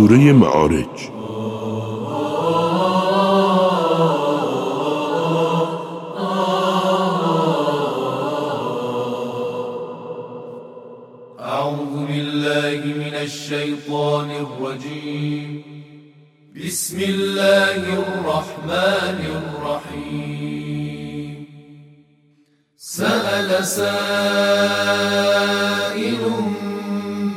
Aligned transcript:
سوره 0.00 0.32
معارج. 0.32 0.96
أعوذ 11.40 11.94
بالله 12.06 12.80
من 13.02 13.14
الشيطان 13.14 14.30
الرجيم. 14.30 15.62
بسم 16.56 16.98
الله 17.00 17.80
الرحمن 18.04 19.18
الرحيم. 19.40 21.36
سأل 22.76 23.66
سائل 23.66 24.00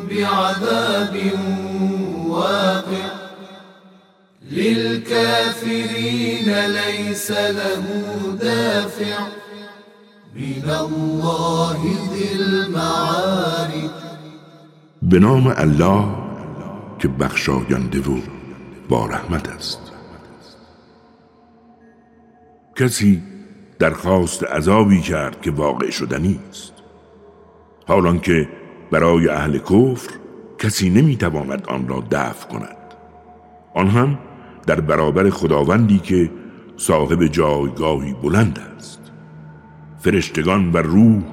بعذاب 0.09 1.15
واقع 2.43 3.07
للكافرين 4.51 6.49
ليس 6.65 7.31
له 7.31 7.83
دافع 8.39 9.17
من 10.35 10.69
الله 10.69 11.79
ذي 12.13 12.29
المعارف. 12.41 13.91
به 15.01 15.19
نام 15.19 15.47
الله 15.47 16.05
که 16.99 17.07
بخشاینده 17.07 17.99
و 17.99 18.19
با 18.89 19.05
رحمت 19.05 19.49
است. 19.49 19.79
کسی 22.75 23.21
درخواست 23.79 24.43
عذابی 24.43 25.01
کرد 25.01 25.41
که 25.41 25.51
واقع 25.51 25.89
شدنی 25.89 26.39
است. 26.49 26.73
حالان 27.87 28.19
که 28.19 28.49
برای 28.91 29.29
اهل 29.29 29.57
کفر 29.57 30.22
کسی 30.63 30.89
نمی‌تواند 30.89 31.65
آن 31.67 31.87
را 31.87 32.03
دفع 32.11 32.47
کند. 32.47 32.77
آن 33.73 33.87
هم 33.87 34.17
در 34.67 34.81
برابر 34.81 35.29
خداوندی 35.29 35.99
که 35.99 36.31
صاحب 36.77 37.27
جایگاهی 37.27 38.13
بلند 38.13 38.59
است. 38.77 38.99
فرشتگان 39.99 40.71
و 40.71 40.77
روح 40.77 41.23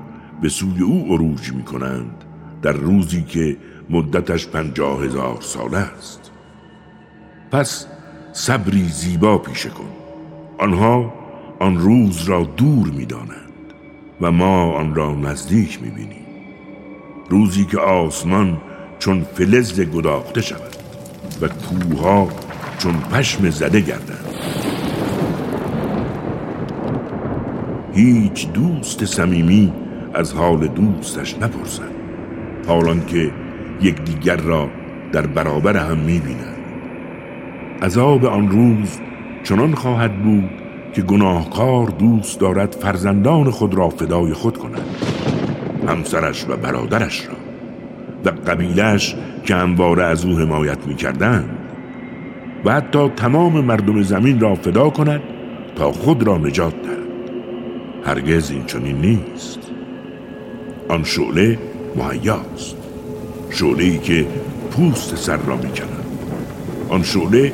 به 0.43 0.49
سوی 0.49 0.83
او 0.83 1.15
عروج 1.15 1.53
می 1.53 1.63
کنند 1.63 2.25
در 2.63 2.73
روزی 2.73 3.23
که 3.23 3.57
مدتش 3.91 4.47
پنجاه 4.47 5.05
هزار 5.05 5.39
سال 5.41 5.75
است. 5.75 6.31
پس 7.51 7.87
صبری 8.33 8.85
زیبا 8.85 9.39
پیشه 9.39 9.69
کن. 9.69 9.91
آنها 10.59 11.15
آن 11.59 11.79
روز 11.79 12.29
را 12.29 12.43
دور 12.57 12.89
می 12.89 13.07
دانند 13.07 13.75
و 14.21 14.31
ما 14.31 14.73
آن 14.73 14.95
را 14.95 15.15
نزدیک 15.15 15.83
می 15.83 15.91
بینیم 15.91 16.27
روزی 17.29 17.65
که 17.65 17.79
آسمان 17.79 18.61
چون 19.01 19.27
فلز 19.35 19.81
گداخته 19.81 20.41
شود 20.41 20.77
و 21.43 21.49
کوها 21.49 22.29
چون 22.79 22.93
پشم 23.01 23.51
زده 23.51 23.81
گردند. 23.81 24.27
هیچ 27.95 28.53
دوست 28.53 29.05
صمیمی 29.05 29.73
از 30.15 30.33
حال 30.33 30.67
دوستش 30.67 31.35
نپرسند 31.35 31.95
حالان 32.67 33.07
که 33.07 33.31
یکدیگر 33.81 34.37
را 34.37 34.69
در 35.13 35.27
برابر 35.27 35.77
هم 35.77 35.99
می‌بینند 35.99 36.57
عذاب 37.83 38.25
آن 38.25 38.49
روز 38.49 38.99
چنان 39.45 39.75
خواهد 39.75 40.23
بود 40.23 40.51
که 40.93 41.03
گناهکار 41.03 41.87
دوست 41.87 42.41
دارد 42.41 42.73
فرزندان 42.73 43.51
خود 43.51 43.75
را 43.75 43.89
فدای 43.89 44.33
خود 44.33 44.59
کند 44.59 44.87
همسرش 45.89 46.47
و 46.49 46.57
برادرش 46.57 47.27
را. 47.29 47.40
و 48.25 48.31
قبیلش 48.47 49.17
که 49.45 49.55
همواره 49.55 50.05
از 50.05 50.25
او 50.25 50.39
حمایت 50.39 50.87
می‌کردند 50.87 51.51
و 52.65 52.73
حتی 52.73 53.09
تمام 53.09 53.65
مردم 53.65 54.03
زمین 54.03 54.41
را 54.41 54.55
فدا 54.55 54.91
کند 54.91 55.21
تا 55.77 55.93
خود 55.93 56.23
را 56.23 56.39
نجات 56.39 56.75
دهد. 56.83 57.01
هرگز 58.05 58.51
این 58.51 58.65
چنین 58.67 58.97
نیست. 58.97 59.59
آن 60.89 61.05
شعله 61.05 61.59
مهیاست 61.97 62.77
شعله 63.51 63.85
ای 63.85 63.99
که 63.99 64.27
پوست 64.71 65.17
سر 65.17 65.37
را 65.37 65.57
می‌کند. 65.57 66.05
آن 66.89 67.03
شعله 67.03 67.53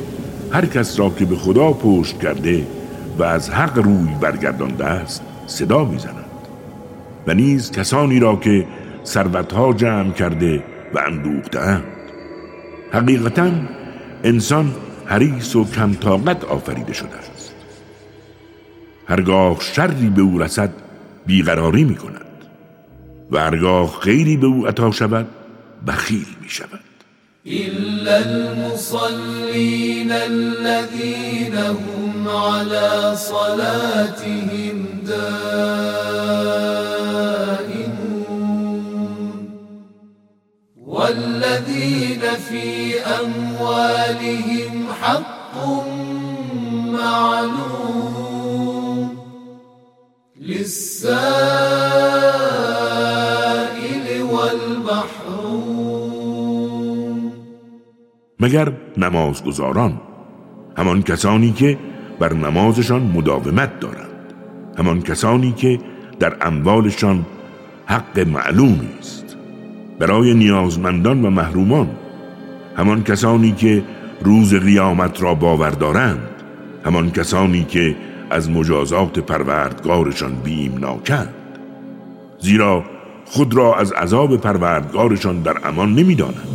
هر 0.53 0.67
کس 0.67 0.99
را 0.99 1.11
که 1.11 1.25
به 1.25 1.37
خدا 1.37 1.73
پشت 1.73 2.19
کرده 2.19 2.67
و 3.19 3.23
از 3.23 3.51
حق 3.51 3.79
روی 3.79 4.09
برگردانده 4.21 4.85
است 4.85 5.23
صدا 5.47 5.85
می‌زند. 5.85 6.25
و 7.27 7.35
نیز 7.35 7.71
کسانی 7.71 8.21
را 8.21 8.37
که 8.37 8.67
ثروتها 9.07 9.73
جمع 9.73 10.13
کرده 10.13 10.65
و 10.95 10.99
اندوختهاند 10.99 11.85
حقیقتا 12.93 13.51
انسان 14.25 14.75
حریص 15.07 15.57
و 15.57 15.65
کم 15.65 15.95
طاقت 15.95 16.45
آفریده 16.45 16.93
شده 16.93 17.17
است. 17.17 17.55
هرگاه 19.09 19.61
شری 19.61 20.09
به 20.17 20.23
او 20.23 20.39
رسد 20.39 20.71
بیقراری 21.27 21.85
می 21.85 21.95
کند 21.95 22.21
و 23.31 23.39
هرگاه 23.39 24.01
خیری 24.01 24.37
به 24.37 24.47
او 24.47 24.67
عطا 24.67 24.91
شود 24.91 25.27
بخیل 25.87 26.27
می 26.43 26.49
شود 26.49 26.81
إلا 27.47 28.17
المصلين 28.17 30.13
الذين 30.13 31.55
هم 31.55 32.29
على 32.29 33.17
صلاتهم 33.17 34.89
دائمون 35.07 36.86
والذين 41.07 42.23
في 42.49 43.01
أموالهم 43.01 44.87
حق 45.03 45.55
معلوم 46.99 48.37
للسائل 50.41 50.87
والمحروم. 54.23 55.77
مگر 58.41 58.73
نمازگزاران 58.97 60.01
همان 60.79 61.03
کسانی 61.03 61.53
که 61.53 61.79
بر 62.19 62.33
نمازشان 62.33 63.03
مداومت 63.03 63.81
دارند 63.81 64.33
همان 64.79 65.03
کسانی 65.03 65.53
که 65.53 65.79
در 66.21 66.37
اموالشان 66.41 67.27
حق 67.87 68.19
معلومی 68.19 68.89
است. 68.99 69.26
برای 69.99 70.35
نیازمندان 70.35 71.25
و 71.25 71.31
محرومان. 71.31 71.89
همان 72.77 73.03
کسانی 73.03 73.53
که 73.53 73.83
روز 74.23 74.55
قیامت 74.55 75.23
را 75.23 75.35
باور 75.35 75.71
دارند 75.71 76.29
همان 76.85 77.11
کسانی 77.11 77.65
که 77.65 77.97
از 78.31 78.51
مجازات 78.51 79.19
پروردگارشان 79.19 80.35
بیمناکند 80.35 81.35
زیرا 82.41 82.85
خود 83.25 83.55
را 83.55 83.75
از 83.75 83.93
عذاب 83.93 84.37
پروردگارشان 84.37 85.43
در 85.43 85.57
امان 85.65 85.95
نمی‌دانند. 85.95 86.49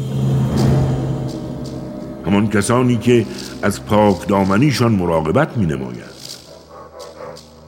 همان 2.25 2.49
کسانی 2.49 2.97
که 2.97 3.25
از 3.61 3.85
پاک 3.85 4.27
دامنیشان 4.27 4.91
مراقبت 4.91 5.57
می 5.57 5.65
نماید. 5.65 6.11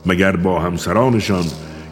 مگر 0.06 0.36
با 0.36 0.60
همسرانشان 0.60 1.44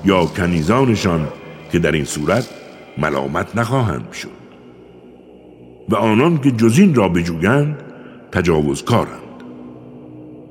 یا 0.05 0.25
کنیزانشان 0.25 1.27
که 1.71 1.79
در 1.79 1.91
این 1.91 2.05
صورت 2.05 2.60
ملامت 2.97 3.55
نخواهند 3.55 4.11
شد. 4.11 4.41
و 5.89 5.95
آنان 5.95 6.37
که 6.37 6.51
جزین 6.51 6.95
را 6.95 7.09
بجویند 7.09 7.83
تجاوزکارند. 8.31 9.21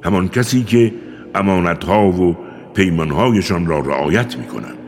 همان 0.03 0.29
کسی 0.29 0.65
که 0.65 0.95
امانتها 1.35 2.07
و 2.07 2.37
پیمانهایشان 2.75 3.67
را 3.67 3.81
رعایت 3.81 4.37
می 4.37 4.47
کنند 4.47 4.79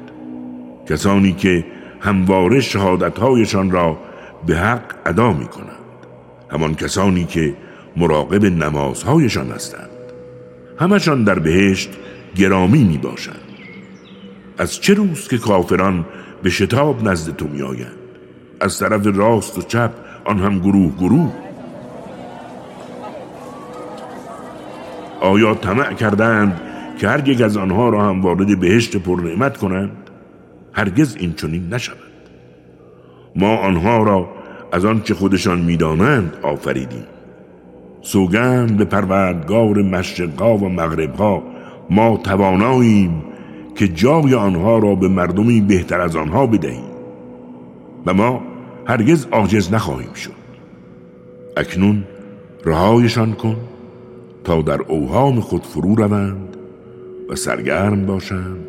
کسانی 0.88 1.32
که 1.32 1.64
همواره 2.00 2.60
شهادتهایشان 2.60 3.70
را 3.70 3.98
به 4.46 4.56
حق 4.56 4.82
ادا 5.06 5.32
می 5.32 5.46
کنند 5.46 5.68
همان 6.50 6.74
کسانی 6.74 7.24
که 7.24 7.54
مراقب 7.96 8.44
نمازهایشان 8.44 9.50
هستند. 9.50 9.88
همشان 10.78 11.24
در 11.24 11.38
بهشت 11.38 11.90
گرامی 12.36 12.84
می 12.84 12.98
باشند 12.98 13.36
از 14.58 14.80
چه 14.80 14.94
روز 14.94 15.28
که 15.28 15.38
کافران 15.38 16.04
به 16.42 16.50
شتاب 16.50 17.08
نزد 17.08 17.36
تو 17.36 17.48
می 17.48 17.62
آیند 17.62 17.98
از 18.60 18.78
طرف 18.78 19.06
راست 19.06 19.58
و 19.58 19.62
چپ 19.62 19.90
آن 20.24 20.38
هم 20.38 20.58
گروه 20.58 20.92
گروه. 20.98 21.32
آیا 25.20 25.54
طمع 25.54 25.94
کردند 25.94 26.60
که 26.98 27.08
هر 27.08 27.28
یک 27.28 27.40
از 27.40 27.56
آنها 27.56 27.88
را 27.88 28.08
هم 28.08 28.22
وارد 28.22 28.60
بهشت 28.60 28.96
پر 28.96 29.20
نعمت 29.20 29.56
کنند؟ 29.56 29.96
هرگز 30.72 31.16
این 31.16 31.32
چنین 31.34 31.74
نشود. 31.74 31.96
ما 33.36 33.56
آنها 33.56 34.02
را 34.02 34.28
از 34.72 34.84
آنچه 34.84 35.14
خودشان 35.14 35.60
می‌دانند 35.60 36.36
آفریدیم. 36.42 37.04
سوگند 38.02 38.76
به 38.76 38.84
پروردگار 38.84 39.82
مشرقا 39.82 40.56
و 40.56 40.68
مغربها 40.68 41.42
ما 41.90 42.16
تواناییم 42.16 43.24
که 43.74 43.88
جای 43.88 44.34
آنها 44.34 44.78
را 44.78 44.94
به 44.94 45.08
مردمی 45.08 45.60
بهتر 45.60 46.00
از 46.00 46.16
آنها 46.16 46.46
بدهیم. 46.46 46.92
و 48.06 48.14
ما 48.14 48.42
هرگز 48.86 49.26
عاجز 49.32 49.72
نخواهیم 49.72 50.12
شد. 50.12 50.42
اکنون 51.56 52.04
رهایشان 52.64 53.32
کن 53.32 53.56
تا 54.44 54.62
در 54.62 54.82
اوهام 54.82 55.40
خود 55.40 55.66
فرو 55.66 55.94
روند 55.94 56.56
و 57.28 57.34
سرگرم 57.34 58.06
باشند 58.06 58.66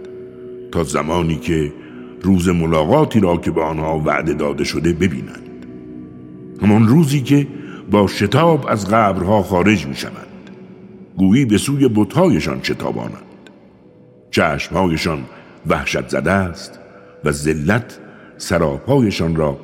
تا 0.72 0.84
زمانی 0.84 1.36
که 1.36 1.74
روز 2.22 2.50
ملاقاتی 2.50 3.20
را 3.20 3.38
که 3.38 3.52
به 3.52 3.62
آنها 3.62 4.00
وعده 4.00 4.34
داده 4.34 4.64
شده 4.64 4.94
ببینند. 4.94 5.66
همان 6.62 6.88
روزی 6.88 7.22
که 7.22 7.48
با 7.92 8.08
شتاب 8.08 8.66
از 8.68 8.90
قبرها 8.90 9.44
خارج 9.44 9.88
می 9.88 9.96
شوند 9.96 10.50
گویی 11.18 11.46
به 11.46 11.58
سوی 11.58 11.88
بتهایشان 11.88 12.60
شتابانند. 12.64 13.33
چشمهایشان 14.34 15.26
وحشت 15.68 16.10
زده 16.10 16.32
است 16.32 16.80
و 17.24 17.32
ذلت 17.32 18.00
سراپایشان 18.38 19.36
را 19.36 19.58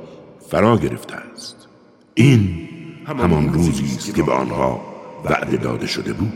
فرا 0.50 0.78
گرفته 0.78 1.16
است. 1.16 1.68
این 2.14 2.70
همان 3.06 3.54
روزی 3.54 3.86
است 3.98 4.16
که 4.16 4.24
به 4.24 4.32
آنها 4.32 4.82
وعده 5.26 5.58
داده 5.58 5.88
شده 5.88 6.14
بود. 6.14 6.34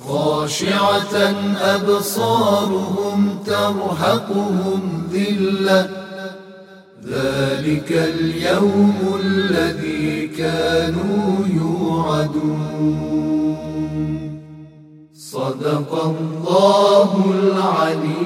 خاشعة 0.00 1.16
أبصارهم 1.76 3.40
ترهقهم 3.46 4.82
ذلة. 5.12 5.88
ذلك 7.06 7.92
اليوم 7.92 8.94
الذي 9.24 10.28
كانوا 10.28 11.46
يوعدون. 11.48 12.84
صدق 15.14 15.94
الله. 15.94 16.33